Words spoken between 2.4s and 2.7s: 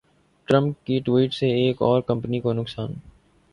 کو